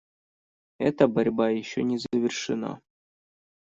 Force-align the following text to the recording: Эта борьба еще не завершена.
Эта 0.79 1.07
борьба 1.07 1.51
еще 1.51 1.83
не 1.83 1.99
завершена. 1.99 2.81